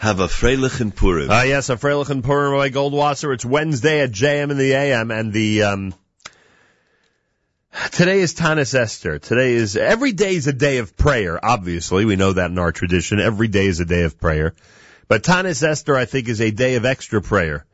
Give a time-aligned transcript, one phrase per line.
[0.00, 1.30] have a Freilichen Purim.
[1.30, 3.34] Uh, yes, a Freilichen Purim by Goldwasser.
[3.34, 5.94] It's Wednesday at JM in the AM, and the um,
[7.92, 9.18] today is Tanis Esther.
[9.18, 11.38] Today is every day is a day of prayer.
[11.44, 13.20] Obviously, we know that in our tradition.
[13.20, 14.54] Every day is a day of prayer,
[15.06, 17.66] but Tanis Esther, I think, is a day of extra prayer.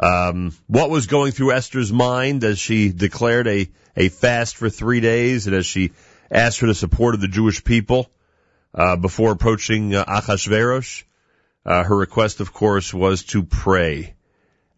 [0.00, 4.98] Um, what was going through Esther's mind as she declared a a fast for three
[4.98, 5.92] days, and as she
[6.28, 8.10] asked for the support of the Jewish people
[8.74, 11.04] uh, before approaching uh, Achashverosh?
[11.68, 14.14] Uh, her request, of course, was to pray.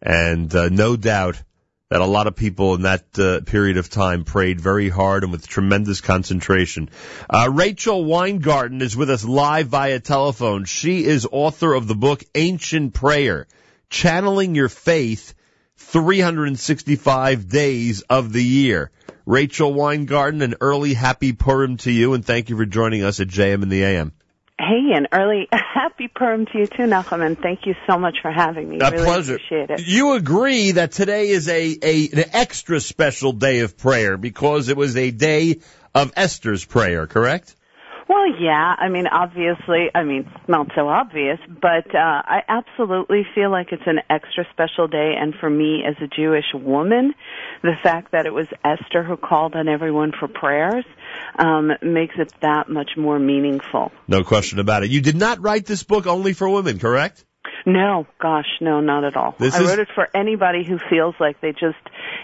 [0.01, 1.41] And uh, no doubt
[1.87, 5.31] that a lot of people in that uh, period of time prayed very hard and
[5.31, 6.89] with tremendous concentration.
[7.29, 10.65] Uh, Rachel Weingarten is with us live via telephone.
[10.65, 13.47] She is author of the book Ancient Prayer,
[13.89, 15.33] Channeling Your Faith
[15.77, 18.91] 365 Days of the Year.
[19.25, 23.29] Rachel Weingarten, an early happy Purim to you, and thank you for joining us at
[23.29, 24.11] JM in the AM.
[24.61, 28.31] Hey, and early happy Purim to you too, Nachum, and thank you so much for
[28.31, 28.77] having me.
[28.79, 29.35] A really pleasure.
[29.35, 29.87] Appreciate it.
[29.87, 34.77] You agree that today is a, a an extra special day of prayer because it
[34.77, 35.61] was a day
[35.95, 37.55] of Esther's prayer, correct?
[38.11, 38.75] Well, yeah.
[38.77, 43.71] I mean, obviously, I mean, it's not so obvious, but uh, I absolutely feel like
[43.71, 45.13] it's an extra special day.
[45.17, 47.13] And for me, as a Jewish woman,
[47.63, 50.83] the fact that it was Esther who called on everyone for prayers
[51.39, 53.93] um, makes it that much more meaningful.
[54.09, 54.91] No question about it.
[54.91, 57.23] You did not write this book only for women, correct?
[57.65, 59.35] No, gosh, no, not at all.
[59.39, 61.79] This I is- wrote it for anybody who feels like they just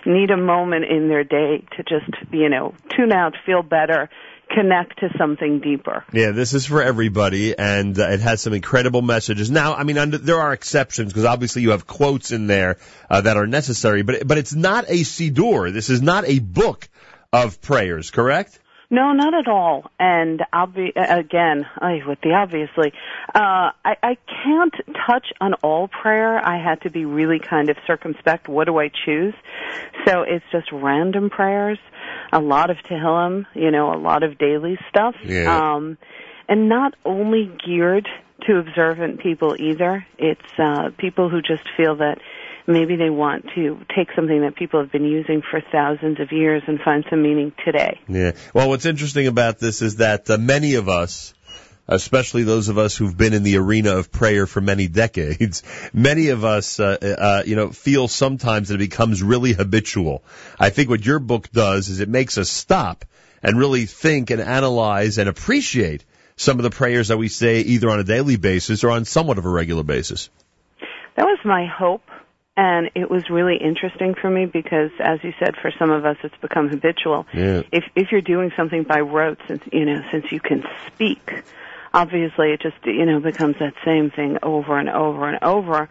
[0.05, 4.09] need a moment in their day to just, you know, tune out, feel better,
[4.49, 6.03] connect to something deeper.
[6.11, 9.51] Yeah, this is for everybody, and uh, it has some incredible messages.
[9.51, 12.77] Now, I mean, under, there are exceptions because obviously you have quotes in there
[13.09, 15.71] uh, that are necessary, but but it's not a siddur.
[15.71, 16.87] This is not a book
[17.33, 18.59] of prayers, correct?
[18.89, 19.91] No, not at all.
[19.99, 22.93] And I'll again I, with the obviously.
[23.35, 24.73] Uh, I, I can't
[25.05, 26.37] touch on all prayer.
[26.37, 28.47] I had to be really kind of circumspect.
[28.47, 29.33] What do I choose?
[30.05, 31.79] So it's just random prayers,
[32.31, 35.75] a lot of Tehillim, you know, a lot of daily stuff, Yeah.
[35.75, 35.97] um,
[36.47, 38.07] and not only geared
[38.45, 40.05] to observant people either.
[40.17, 42.19] It's uh, people who just feel that
[42.67, 46.61] maybe they want to take something that people have been using for thousands of years
[46.67, 47.99] and find some meaning today.
[48.07, 48.33] Yeah.
[48.53, 51.33] Well, what's interesting about this is that uh, many of us,
[51.87, 56.29] especially those of us who've been in the arena of prayer for many decades, many
[56.29, 60.23] of us, uh, uh, you know, feel sometimes that it becomes really habitual.
[60.59, 63.05] I think what your book does is it makes us stop
[63.41, 66.03] and really think and analyze and appreciate
[66.35, 69.37] some of the prayers that we say either on a daily basis or on somewhat
[69.37, 70.29] of a regular basis.
[71.15, 72.03] That was my hope,
[72.55, 76.17] and it was really interesting for me because, as you said, for some of us,
[76.23, 77.25] it's become habitual.
[77.33, 77.63] Yeah.
[77.71, 81.43] If if you're doing something by rote, since you know, since you can speak,
[81.93, 85.89] obviously it just you know becomes that same thing over and over and over.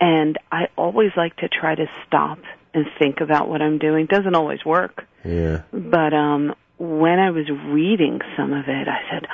[0.00, 2.38] And I always like to try to stop
[2.74, 4.06] and think about what I'm doing.
[4.06, 5.62] Doesn't always work, Yeah.
[5.72, 9.26] but um, when I was reading some of it, I said.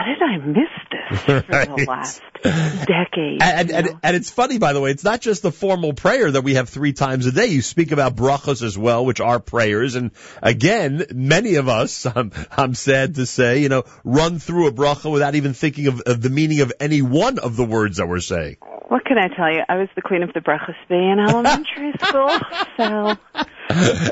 [0.00, 3.42] How did I miss this for the last decade?
[3.42, 6.42] And, and, and it's funny, by the way, it's not just the formal prayer that
[6.42, 7.46] we have three times a day.
[7.46, 9.96] You speak about brachas as well, which are prayers.
[9.96, 14.72] And again, many of us, I'm, I'm sad to say, you know, run through a
[14.72, 18.08] bracha without even thinking of, of the meaning of any one of the words that
[18.08, 18.56] we're saying.
[18.90, 19.62] What can I tell you?
[19.68, 22.28] I was the queen of the brachas in elementary school,
[22.76, 23.16] so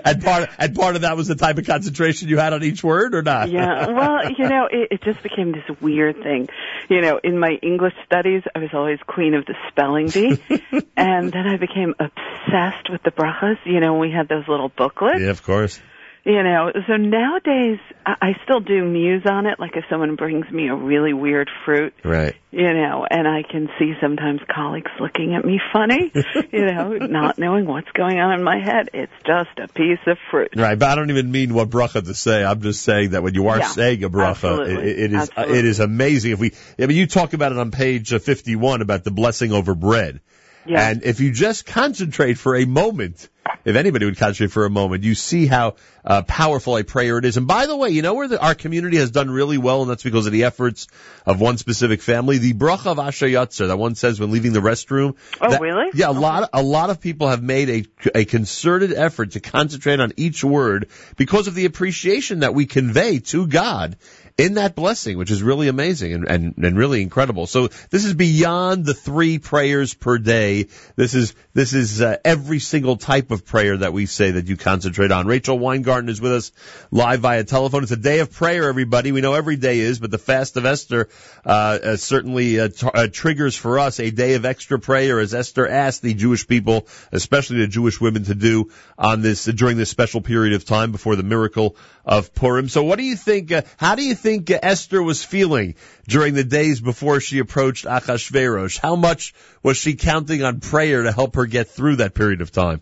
[0.05, 2.85] and part, and part of that was the type of concentration you had on each
[2.85, 3.51] word or not?
[3.51, 3.89] yeah.
[3.89, 6.49] Well, you know, it, it just became this weird thing.
[6.89, 10.41] You know, in my English studies, I was always queen of the spelling bee,
[10.97, 13.59] and then I became obsessed with the brachas.
[13.65, 15.19] You know, we had those little booklets.
[15.19, 15.81] yeah, of course.
[16.29, 19.59] You know, so nowadays I, still do muse on it.
[19.59, 22.35] Like if someone brings me a really weird fruit, Right.
[22.51, 26.13] you know, and I can see sometimes colleagues looking at me funny,
[26.53, 28.91] you know, not knowing what's going on in my head.
[28.93, 30.51] It's just a piece of fruit.
[30.55, 32.45] Right, but I don't even mean what bracha to say.
[32.45, 35.59] I'm just saying that when you are Yeah, saying a bracha, it, it is absolutely.
[35.61, 36.33] it is amazing.
[36.33, 39.53] If we, I mean, you talk about it on page uh, 51 about the blessing
[39.53, 40.21] over bread,
[40.67, 40.91] Yeah.
[40.91, 43.31] and if you just concentrate for a moment,
[43.65, 47.25] if anybody would concentrate for a moment, you see how uh, powerful a prayer it
[47.25, 47.37] is.
[47.37, 49.91] And by the way, you know where the, our community has done really well, and
[49.91, 50.87] that's because of the efforts
[51.27, 52.39] of one specific family.
[52.39, 55.17] The bracha of Asher Yatzer, that one says when leaving the restroom.
[55.41, 55.91] Oh, that- really?
[55.95, 60.01] Yeah, a lot, a lot of people have made a, a concerted effort to concentrate
[60.01, 63.97] on each word because of the appreciation that we convey to God
[64.39, 67.49] in that blessing, which is really amazing and, and, and really incredible.
[67.49, 70.69] So this is beyond the three prayers per day.
[70.95, 74.49] This is, this is uh, every single type of of prayer that we say that
[74.49, 75.27] you concentrate on.
[75.27, 76.53] Rachel Weingarten is with us
[76.91, 77.85] live via telephone.
[77.85, 79.13] It's a day of prayer, everybody.
[79.13, 81.09] We know every day is, but the fast of Esther
[81.45, 85.35] uh, uh, certainly uh, t- uh, triggers for us a day of extra prayer, as
[85.35, 89.91] Esther asked the Jewish people, especially the Jewish women, to do on this during this
[89.91, 92.69] special period of time before the miracle of Purim.
[92.69, 93.53] So, what do you think?
[93.53, 95.77] Uh, how do you think uh, Esther was feeling
[96.09, 98.79] during the days before she approached Achashverosh?
[98.79, 102.51] How much was she counting on prayer to help her get through that period of
[102.51, 102.81] time?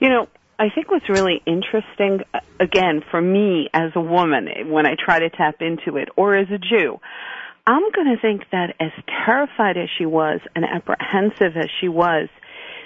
[0.00, 4.86] You know, I think what's really interesting, uh, again, for me as a woman, when
[4.86, 6.98] I try to tap into it, or as a Jew,
[7.66, 8.90] I'm going to think that as
[9.24, 12.28] terrified as she was and apprehensive as she was,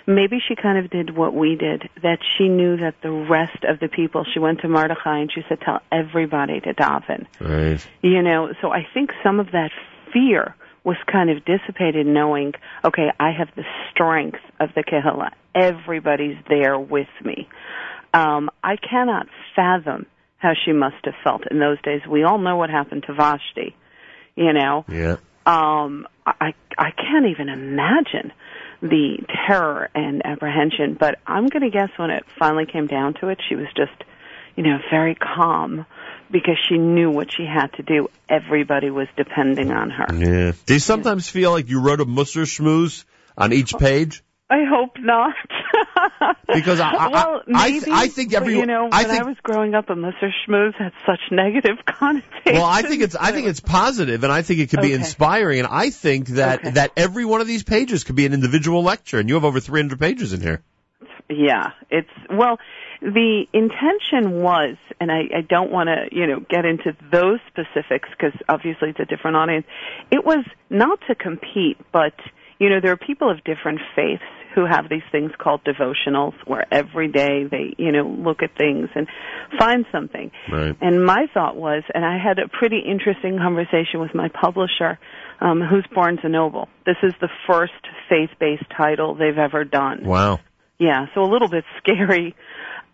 [0.06, 3.80] maybe she kind of did what we did, that she knew that the rest of
[3.80, 7.26] the people, she went to Mordechai and she said, tell everybody to daven.
[7.40, 7.84] Right.
[8.02, 9.70] You know, so I think some of that
[10.12, 12.52] fear was kind of dissipated knowing,
[12.84, 15.30] okay, I have the strength of the Kehillah.
[15.54, 17.48] Everybody's there with me.
[18.12, 20.06] Um, I cannot fathom
[20.38, 22.02] how she must have felt in those days.
[22.08, 23.74] We all know what happened to Vashti,
[24.36, 24.84] you know.
[24.88, 25.16] Yeah.
[25.46, 28.32] Um, I I can't even imagine
[28.84, 29.16] the
[29.46, 30.96] terror and apprehension.
[30.98, 34.04] But I'm going to guess when it finally came down to it, she was just,
[34.56, 35.86] you know, very calm
[36.30, 38.08] because she knew what she had to do.
[38.28, 40.06] Everybody was depending on her.
[40.14, 40.52] Yeah.
[40.66, 43.04] Do you sometimes feel like you wrote a Musser schmooze
[43.36, 44.22] on each page?
[44.50, 45.34] I hope not.
[46.52, 49.26] because I, I, well, maybe, I, I think every, you know, I when think, I
[49.26, 52.32] was growing up, a Musser schmooze had such negative connotations.
[52.46, 55.60] Well, I think it's I think it's positive, and I think it could be inspiring,
[55.60, 56.70] and I think that Okay.
[56.72, 59.60] that every one of these pages could be an individual lecture, and you have over
[59.60, 60.62] 300 pages in here.
[61.30, 62.58] Yeah, it's well.
[63.00, 68.08] The intention was, and I, I don't want to, you know, get into those specifics
[68.10, 69.66] because obviously it's a different audience.
[70.10, 72.14] It was not to compete, but
[72.64, 74.22] you know, there are people of different faiths
[74.54, 78.88] who have these things called devotionals, where every day they, you know, look at things
[78.94, 79.06] and
[79.58, 80.30] find something.
[80.50, 80.74] Right.
[80.80, 84.98] And my thought was, and I had a pretty interesting conversation with my publisher,
[85.40, 86.68] um, who's Barnes and Noble.
[86.86, 87.72] This is the first
[88.08, 90.04] faith-based title they've ever done.
[90.04, 90.40] Wow.
[90.78, 92.34] Yeah, so a little bit scary.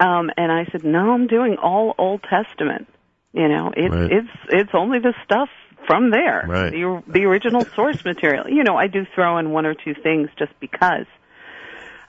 [0.01, 2.89] Um, and I said, no, I'm doing all Old Testament.
[3.33, 4.11] You know, it's Right.
[4.11, 5.51] it's it's only the stuff
[5.87, 6.71] from there, Right.
[6.73, 8.49] the the original source material.
[8.49, 11.07] You know, I do throw in one or two things just because.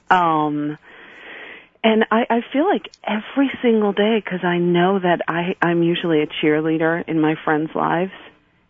[0.09, 0.77] Um,
[1.83, 6.21] and I, I feel like every single day because I know that I I'm usually
[6.21, 8.12] a cheerleader in my friends' lives,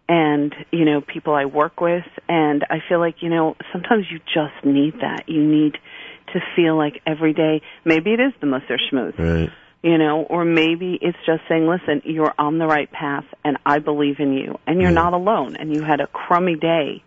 [0.08, 4.20] and you know people I work with, and I feel like you know sometimes you
[4.20, 5.28] just need that.
[5.28, 5.78] You need
[6.34, 7.62] to feel like every day.
[7.84, 9.50] Maybe it is the Musser Schmooze Right.
[9.84, 13.80] You know, or maybe it's just saying, listen, you're on the right path and I
[13.80, 14.96] believe in you and you're Yeah.
[14.96, 17.04] not alone and you had a crummy day.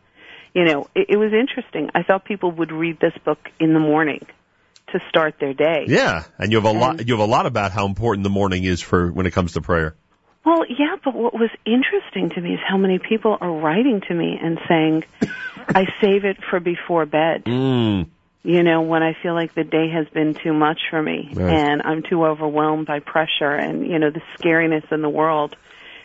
[0.55, 1.91] You know, it, it was interesting.
[1.95, 4.27] I thought people would read this book in the morning
[4.93, 5.85] to start their day.
[5.89, 8.65] Yeah, and you have a lot you have a lot about how important the morning
[8.65, 9.97] is for when it comes to prayer.
[10.45, 14.15] Well, yeah, but what was interesting to me is how many people are writing to
[14.15, 15.05] me and saying,
[15.69, 17.45] I save it for before bed.
[17.47, 18.11] Mm.
[18.45, 21.51] You know, when I feel like the day has been too much for me Right.
[21.53, 25.57] and I'm too overwhelmed by pressure and, you know, the scariness in the world.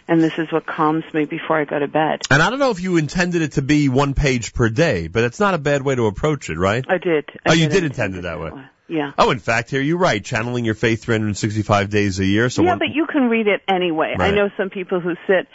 [0.07, 2.21] And this is what calms me before I go to bed.
[2.31, 5.23] And I don't know if you intended it to be one page per day, but
[5.23, 6.83] it's not a bad way to approach it, right?
[6.89, 7.29] I did.
[7.45, 8.49] I Oh, you did intend it that way.
[8.87, 9.11] Yeah.
[9.19, 10.23] Oh, in fact, here you're right.
[10.23, 12.49] Channeling your faith 365 days a year.
[12.49, 14.15] So yeah, one, but you can read it anyway.
[14.17, 15.47] I know some people who sit,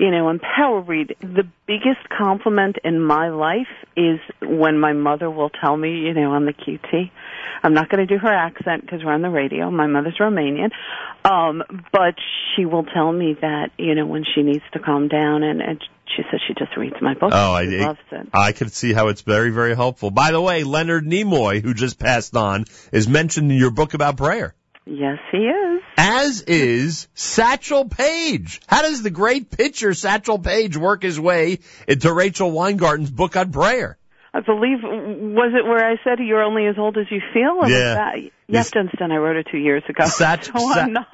[0.00, 1.14] you know, and power read.
[1.20, 3.68] The biggest compliment in my life
[3.98, 7.10] is when my mother will tell me, you know, on the QT.
[7.62, 9.70] I'm not going to do her accent because we're on the radio.
[9.70, 10.70] My mother's Romanian.
[11.22, 12.14] Um, but
[12.56, 15.84] she will tell me that, you know, when she needs to calm down and, and
[16.16, 17.32] she says she just reads my book.
[17.34, 18.28] Oh, I- loves it.
[18.32, 20.10] I can see how it's very, very helpful.
[20.10, 24.16] By the way, Leonard Nimoy, who just passed on, is mentioned in your book about
[24.16, 24.54] prayer.
[24.86, 25.69] Yes, he is.
[26.02, 28.62] As is Satchel Paige.
[28.66, 33.52] How does the great pitcher Satchel Paige work his way into Rachel Weingarten's book on
[33.52, 33.98] prayer?
[34.32, 37.58] I believe was it where I said you're only as old as you feel?
[37.60, 37.94] Or Yeah.
[37.96, 38.88] that, you have to.
[39.02, 40.04] I wrote it two years ago.
[40.06, 41.06] Sat- so Sat- I'm not.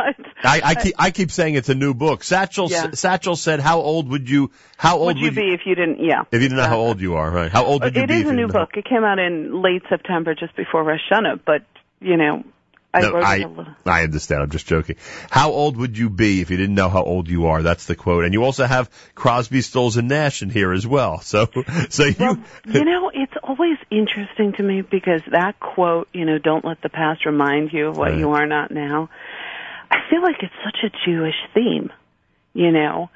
[0.44, 2.22] I, I keep I keep saying it's a new book.
[2.22, 2.90] Satchel Yeah.
[2.92, 4.52] Satchel said, "How old would you?
[4.76, 5.98] How old would you be if you didn't?
[6.04, 6.20] Yeah.
[6.30, 7.28] if you didn't know how uh, old you are?
[7.30, 7.50] Right?
[7.50, 8.14] How old would you It be?
[8.16, 8.76] is if a new didn't know- book.
[8.76, 11.40] It came out in late September, just before Rosh Hashanah.
[11.44, 11.62] But
[12.00, 12.44] you know,
[12.96, 13.74] I No, I, it a little.
[13.84, 14.42] I understand.
[14.42, 14.96] I'm just joking.
[15.30, 17.62] How old would you be if you didn't know how old you are?
[17.62, 18.24] That's the quote.
[18.24, 21.20] And you also have Crosby, Stills, and Nash in here as well.
[21.20, 21.48] So,
[21.90, 26.38] so you, Well, you know, it's always interesting to me because that quote, you know,
[26.38, 28.18] don't let the past remind you of what Right.
[28.18, 29.10] you are not now.
[29.90, 31.90] I feel like it's such a Jewish theme,
[32.54, 33.10] you know.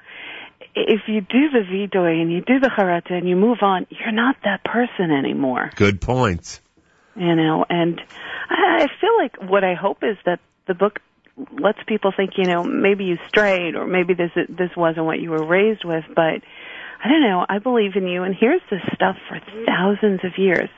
[0.75, 4.13] If you do the vidoy and you do the charata and you move on, you're
[4.13, 5.71] not that person anymore.
[5.75, 6.61] good point.
[7.21, 8.01] You know, and
[8.49, 11.01] I feel like what I hope is that the book
[11.53, 15.31] lets people think, you know, maybe you strayed or maybe this this wasn't what you
[15.31, 16.41] were raised with, but
[17.05, 20.71] I don't know, I believe in you and here's this stuff for thousands of years.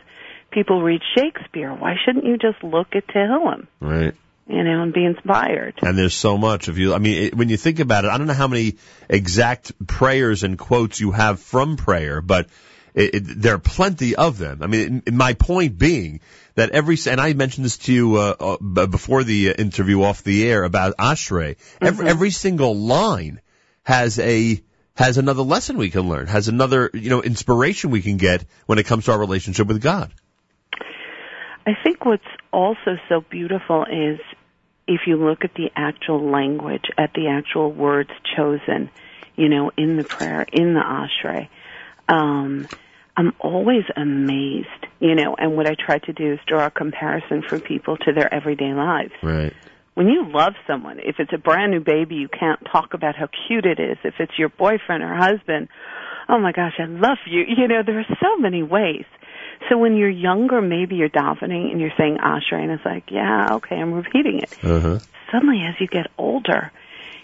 [0.50, 1.72] People read Shakespeare.
[1.72, 3.68] Why shouldn't you just look at Tehillim?
[3.78, 4.14] Right.
[4.48, 5.78] You know, and be inspired.
[5.80, 6.92] And there's so much of you.
[6.92, 10.42] I mean, it, when you think about it, I don't know how many exact prayers
[10.42, 12.48] and quotes you have from prayer, but
[12.94, 14.62] it, it, there are plenty of them.
[14.62, 16.20] I mean, my point being
[16.54, 20.48] that every, and I mentioned this to you uh, uh, before the interview off the
[20.48, 21.56] air about Ashrei.
[21.56, 21.86] Mm-hmm.
[21.86, 23.40] Every, every single line
[23.84, 24.62] has a
[24.94, 28.78] has another lesson we can learn, has another you know inspiration we can get when
[28.78, 30.12] it comes to our relationship with God.
[31.66, 32.22] I think what's
[32.52, 34.20] also so beautiful is
[34.86, 38.90] if you look at the actual language, at the actual words chosen,
[39.36, 41.48] you know, in the prayer, in the Ashrei.
[42.12, 42.68] Um,
[43.16, 44.68] I'm always amazed,
[45.00, 48.12] you know, and what I try to do is draw a comparison for people to
[48.12, 49.12] their everyday lives.
[49.22, 49.52] Right.
[49.94, 53.28] When you love someone, if it's a brand new baby, you can't talk about how
[53.46, 53.98] cute it is.
[54.04, 55.68] If it's your boyfriend or husband,
[56.28, 57.44] oh my gosh, I love you.
[57.46, 59.04] You know, there are so many ways.
[59.68, 63.56] So when you're younger, maybe you're davening and you're saying Ashrei, and it's like, yeah,
[63.56, 64.52] okay, I'm repeating it.
[64.64, 64.98] Uh-huh.
[65.30, 66.72] Suddenly, as you get older,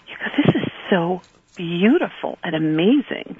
[0.07, 1.21] you go, this is so
[1.55, 3.37] beautiful and amazing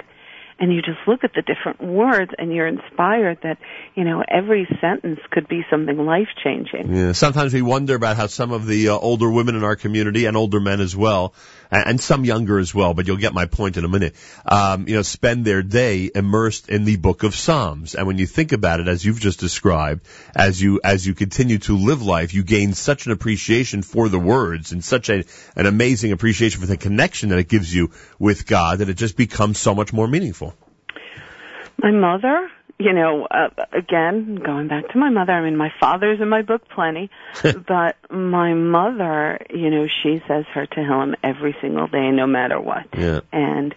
[0.60, 3.58] and you just look at the different words and you're inspired that,
[3.96, 6.94] you know, every sentence could be something life changing.
[6.94, 10.26] Yeah, sometimes we wonder about how some of the uh, older women in our community
[10.26, 11.34] and older men as well,
[11.72, 14.96] and, some younger as well, but you'll get my point in a minute, um, you
[14.96, 17.94] know, spend their day immersed in the book of Psalms.
[17.94, 21.60] And when you think about it, as you've just described, as you, as you continue
[21.60, 25.24] to live life, you gain such an appreciation for the words and such a,
[25.56, 29.16] an amazing appreciation for the connection that it gives you with God that it just
[29.16, 30.49] becomes so much more meaningful.
[31.82, 36.22] My mother, you know, uh, again, going back to my mother, I mean, my father's
[36.22, 37.10] in my book plenty,
[37.44, 42.86] but my mother, you know, she says her Tehillim every single day, no matter what.
[42.98, 43.20] Yeah.
[43.34, 43.76] And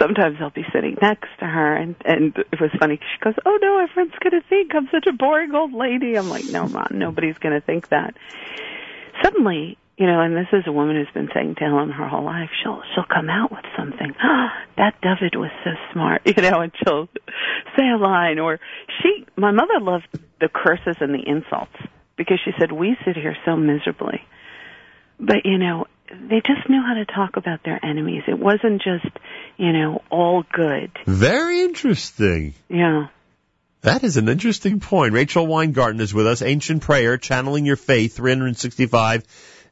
[0.00, 2.98] sometimes I'll be sitting next to her, and and it was funny.
[2.98, 6.44] She goes, "Oh no, everyone's gonna think I'm such a boring old lady." I'm like,
[6.46, 8.14] "No, mom, nobody's gonna think that."
[9.22, 12.50] Suddenly, you know, and this is a woman who's been saying Tehillim her whole life.
[12.62, 14.12] She'll she'll come out with something.
[14.22, 17.08] Oh, that David was so smart, you know, and she'll
[17.78, 18.38] say a line.
[18.38, 18.58] Or
[19.02, 20.08] she, my mother loved
[20.40, 21.76] the curses and the insults
[22.16, 24.20] because she said we sit here so miserably,
[25.20, 28.22] but you know, they just knew how to talk about their enemies.
[28.26, 29.16] It wasn't just
[29.56, 30.90] you know all good.
[31.06, 32.54] Very interesting.
[32.68, 33.08] Yeah.
[33.82, 35.12] That is an interesting point.
[35.12, 36.40] Rachel Weingarten is with us.
[36.40, 39.24] Ancient Prayer, Channeling Your Faith, 365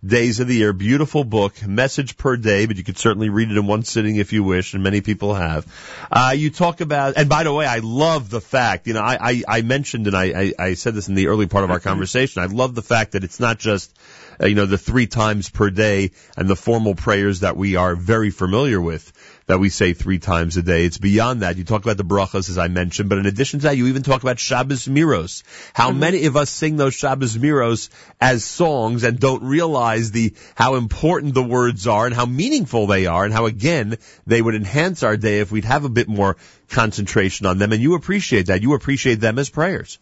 [0.05, 0.73] days of the year.
[0.73, 4.33] Beautiful book, message per day, but you could certainly read it in one sitting if
[4.33, 5.67] you wish, and many people have.
[6.11, 9.19] Uh, you talk about, and by the way, I love the fact, you know, I,
[9.21, 11.81] I, I mentioned and I, I, I said this in the early part of our
[11.81, 12.43] conversation.
[12.43, 13.97] I love the fact that it's not just,
[14.41, 17.95] uh, you know, the three times per day and the formal prayers that we are
[17.95, 19.13] very familiar with
[19.47, 20.85] that we say three times a day.
[20.85, 21.57] It's beyond that.
[21.57, 24.03] You talk about the brachas, as I mentioned, but in addition to that, you even
[24.03, 25.43] talk about Shabbos Zmiros.
[25.75, 26.01] How mm-hmm.
[26.01, 27.89] many of us sing those Shabbos Zmiros
[28.21, 33.07] as songs and don't realize the, how important the words are and how meaningful they
[33.07, 36.37] are and how again, they would enhance our day if we'd have a bit more
[36.69, 37.73] concentration on them.
[37.73, 38.63] And you appreciate that.
[38.63, 39.99] You appreciate them as prayers.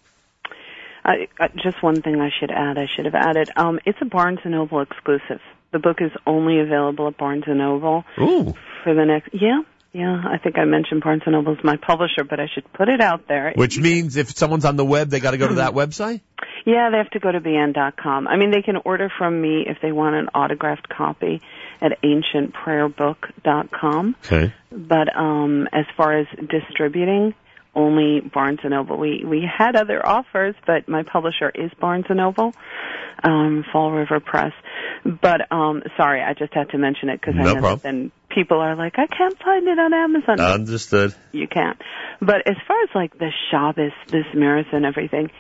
[1.05, 1.15] Uh,
[1.57, 2.79] just one thing I should add.
[2.79, 3.51] I should have added.
[3.57, 5.41] Um, it's a Barnes and Noble exclusive.
[5.73, 8.55] The book is only available at Barnes and Noble Ooh.
[8.83, 9.31] for the next.
[9.33, 10.23] Yeah, yeah.
[10.27, 13.01] I think I mentioned Barnes and Noble is my publisher, but I should put it
[13.01, 13.53] out there.
[13.55, 16.23] Which means if someone's on the web, they got to go to that website.
[16.67, 18.29] Yeah, they have to go to bn.com.
[18.29, 21.41] I mean, they can order from me if they want an autographed copy
[21.81, 24.17] at ancientprayerbook.com.
[24.25, 24.53] Okay.
[24.71, 27.35] But um, as far as distributing,
[27.81, 28.97] only Barnes and Noble.
[28.99, 32.53] We we had other offers, but my publisher is Barnes and Noble,
[33.23, 34.53] um, Fall River Press.
[35.05, 37.81] But um, sorry, I just had to mention it because no I know problem.
[37.83, 40.41] then people are like, I can't find it on Amazon.
[40.41, 41.15] Understood.
[41.33, 41.81] You can't.
[42.21, 45.31] But as far as like the Shabbos, this marathon, everything,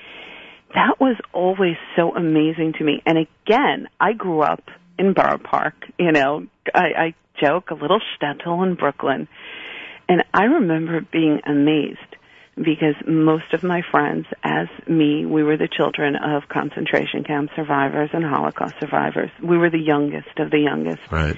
[0.75, 3.03] that was always so amazing to me.
[3.05, 4.63] And again, I grew up
[4.99, 5.75] in Borough Park.
[5.99, 9.29] You know, I, I joke a little shtetl in Brooklyn.
[10.09, 12.10] And I remember being amazed
[12.63, 18.11] because most of my friends, as me, we were the children of concentration camp survivors
[18.13, 19.31] and Holocaust survivors.
[19.43, 21.01] We were the youngest of the youngest.
[21.11, 21.37] Right.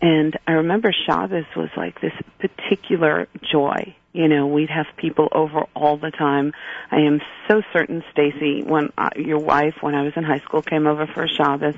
[0.00, 3.94] And I remember Shabbos was like this particular joy.
[4.12, 6.52] You know, we'd have people over all the time.
[6.90, 10.60] I am so certain, Stacy, when uh, your wife, when I was in high school,
[10.60, 11.76] came over for Shabbos.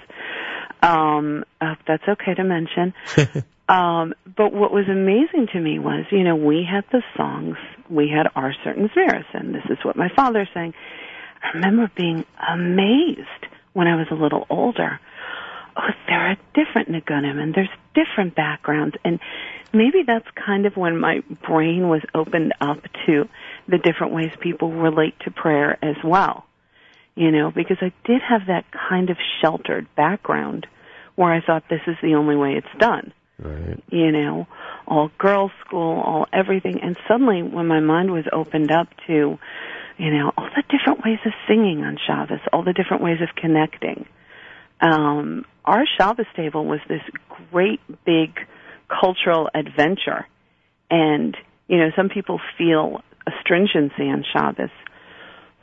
[0.85, 2.95] Um, uh, that's okay to mention.
[3.69, 7.57] Um, but what was amazing to me was, you know, we had the songs,
[7.89, 10.75] we had our certain Zmiris, and this is what my father sang.
[11.43, 15.01] I remember being amazed when I was a little older.
[15.77, 19.19] Oh, there are different Nigunim and there's different backgrounds and
[19.73, 23.29] maybe that's kind of when my brain was opened up to
[23.67, 26.45] the different ways people relate to prayer as well.
[27.17, 30.67] You know, because I did have that kind of sheltered background
[31.17, 33.13] where I thought this is the only way it's done.
[33.39, 33.83] Right.
[33.91, 34.47] You know,
[34.87, 36.81] all girls school, all everything.
[36.83, 39.39] And suddenly when my mind was opened up to,
[39.99, 43.35] you know, all the different ways of singing on Shabbos, all the different ways of
[43.35, 44.07] connecting,
[44.81, 47.03] um, our Shabbos table was this
[47.51, 48.39] great big
[48.89, 50.27] cultural adventure.
[50.91, 51.37] And,
[51.69, 54.71] you know, some people feel astringency on Shabbos.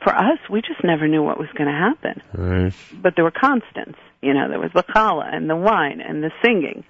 [0.02, 2.22] For us, we just never knew what was going to happen.
[2.34, 2.72] Right.
[2.92, 3.98] But there were constants.
[4.22, 6.84] You know, there was the challah and the wine and the singing.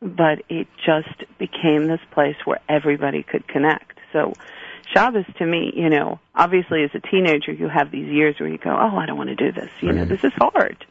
[0.00, 3.98] But it just became this place where everybody could connect.
[4.12, 4.34] So
[4.92, 8.58] Shabbos to me, you know, obviously as a teenager you have these years where you
[8.58, 9.70] go, oh, I don't want to do this.
[9.80, 10.84] You know, this is hard.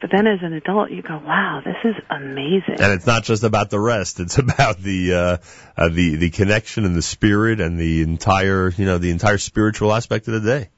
[0.00, 2.80] But then as an adult you go, wow, this is amazing.
[2.80, 5.36] And it's not just about the rest; it's about the uh,
[5.76, 9.92] uh, the the connection and the spirit and the entire you know the entire spiritual
[9.92, 10.70] aspect of the day,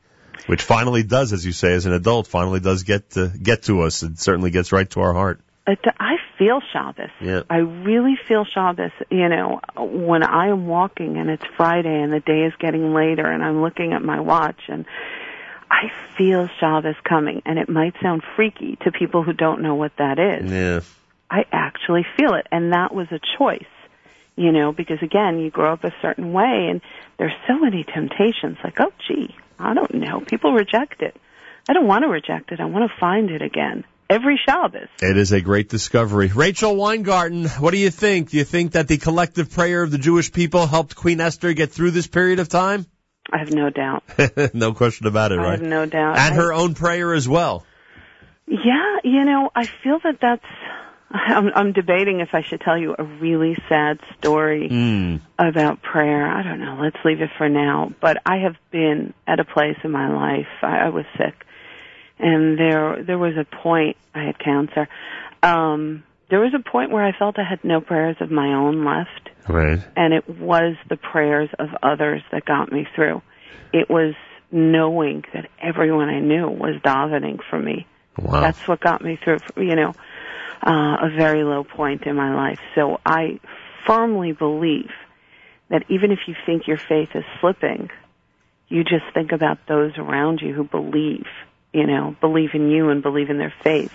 [0.46, 3.82] which finally does, as you say, as an adult, finally does get to, get to
[3.82, 4.02] us.
[4.02, 5.40] It certainly gets right to our heart.
[5.66, 7.10] I feel Shabbos.
[7.20, 7.42] Yeah.
[7.48, 8.92] I really feel Shabbos.
[9.10, 13.24] You know, when I am walking and it's Friday and the day is getting later
[13.24, 14.84] and I'm looking at my watch and
[15.70, 17.42] I feel Shabbos coming.
[17.44, 20.50] And it might sound freaky to people who don't know what that is.
[20.50, 20.80] Yeah.
[21.30, 22.46] I actually feel it.
[22.50, 23.62] And that was a choice.
[24.36, 26.80] You know, because again, you grow up a certain way and
[27.18, 30.20] there's so many temptations like, oh gee, I don't know.
[30.20, 31.16] People reject it.
[31.68, 32.60] I don't want to reject it.
[32.60, 33.84] I want to find it again.
[34.08, 34.88] Every Shabbos.
[35.00, 36.32] It is a great discovery.
[36.34, 38.30] Rachel Weingarten, what do you think?
[38.30, 41.70] Do you think that the collective prayer of the Jewish people helped Queen Esther get
[41.70, 42.86] through this period of time?
[43.32, 44.02] I have no doubt.
[44.54, 45.46] no question about it, right?
[45.46, 46.18] I have no doubt.
[46.18, 47.64] And I- her own prayer as well.
[48.48, 50.42] Yeah, you know, I feel that that's.
[51.36, 55.20] I'm, I'm debating if I should tell you a really sad story Mm.
[55.38, 56.26] about prayer.
[56.26, 56.78] I don't know.
[56.80, 57.92] Let's leave it for now.
[58.00, 60.48] But I have been at a place in my life.
[60.62, 61.34] I, I was sick,
[62.18, 63.96] and there there was a point.
[64.14, 64.88] I had cancer.
[65.42, 68.84] Um, there was a point where I felt I had no prayers of my own
[68.84, 69.80] left Right.
[69.96, 73.20] and it was the prayers of others that got me through.
[73.72, 74.14] It was
[74.52, 77.86] knowing that everyone I knew was davening for me.
[78.16, 78.40] Wow.
[78.42, 79.92] That's what got me through, you know,
[80.62, 82.58] uh, a very low point in my life.
[82.74, 83.40] So I
[83.86, 84.90] firmly believe
[85.68, 87.90] that even if you think your faith is slipping,
[88.68, 91.26] you just think about those around you who believe,
[91.72, 93.92] you know, believe in you and believe in their faith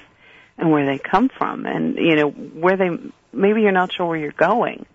[0.57, 2.89] and where they come from and, you know, where they,
[3.31, 4.85] maybe you're not sure where you're going.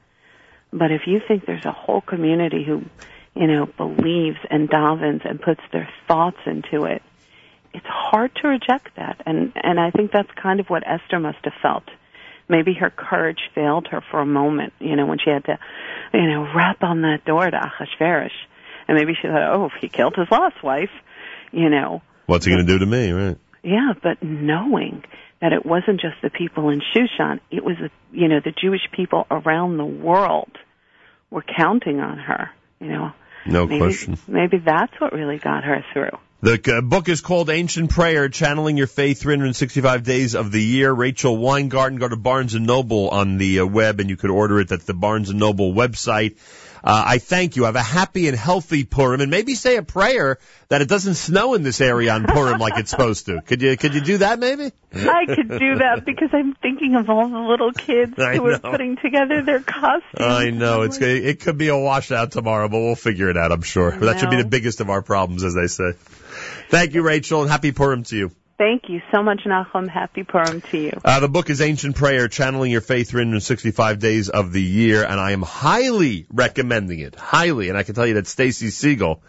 [0.72, 2.84] But if you think there's a whole community who,
[3.34, 7.02] you know, believes and davens and puts their thoughts into it,
[7.72, 9.22] it's hard to reject that.
[9.26, 11.84] And and I think that's kind of what Esther must have felt.
[12.48, 15.58] Maybe her courage failed her for a moment, you know, when she had to,
[16.12, 18.32] you know, rap on that door to Achashverosh.
[18.88, 20.90] And maybe she thought, oh, if he killed his last wife,
[21.52, 23.36] you know, What's he going to do to me, right?
[23.62, 25.04] yeah, but knowing
[25.40, 28.82] that it wasn't just the people in Shushan, it was, the, you know, the Jewish
[28.92, 30.50] people around the world
[31.30, 33.12] were counting on her, you know.
[33.46, 34.18] No maybe, question.
[34.26, 36.18] Maybe that's what really got her through.
[36.42, 40.90] The uh, book is called Ancient Prayer, Channeling Your Faith 365 Days of the Year.
[40.90, 44.58] Rachel Weingarten, go to Barnes & Noble on the uh, web and you could order
[44.58, 46.38] it at the Barnes & Noble website.
[46.82, 47.64] Uh, I thank you.
[47.64, 50.38] Have a happy and healthy Purim and maybe say a prayer
[50.70, 53.42] that it doesn't snow in this area on Purim like it's supposed to.
[53.42, 54.72] Could you, could you do that maybe?
[54.94, 58.58] I could do that because I'm thinking of all the little kids I who are
[58.58, 60.02] putting together their costumes.
[60.18, 63.52] I know it's it could be a washout tomorrow, but we'll figure it out.
[63.52, 63.90] I'm sure.
[63.90, 65.92] That should be the biggest of our problems, as they say.
[66.70, 68.30] Thank you, Rachel, and happy Purim to you.
[68.56, 69.88] Thank you so much, Nachum.
[69.88, 70.92] Happy Purim to you.
[71.04, 75.18] Uh, the book is Ancient Prayer, Channeling Your Faith 365 Days of the Year, and
[75.18, 77.16] I am highly recommending it.
[77.16, 77.70] Highly.
[77.70, 79.20] And I can tell you that Stacy Siegel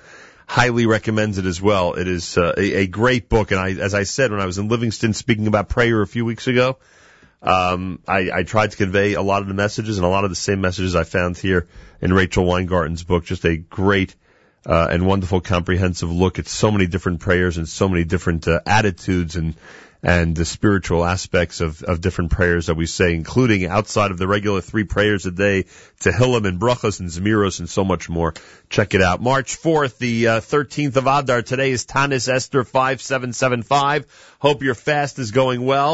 [0.46, 1.94] highly recommends it as well.
[1.94, 4.60] It is uh, a, a great book, and I, as I said when I was
[4.60, 6.78] in Livingston speaking about prayer a few weeks ago,
[7.42, 10.30] um, I, I tried to convey a lot of the messages and a lot of
[10.30, 11.68] the same messages I found here
[12.02, 13.26] in Rachel Weingarten's book.
[13.26, 14.16] Just a great
[14.66, 18.60] uh, and wonderful comprehensive look at so many different prayers and so many different uh,
[18.66, 19.56] attitudes and
[20.04, 24.28] and the spiritual aspects of, of different prayers that we say, including outside of the
[24.28, 25.66] regular three prayers a day,
[26.00, 28.34] Tehillim and Brachos and Zemiros and so much more.
[28.70, 29.22] Check it out.
[29.22, 31.44] March 4th, the uh, 13th of Adar.
[31.44, 34.08] Today is Tanis Esther 5775.
[34.40, 35.90] Hope your fast is going well.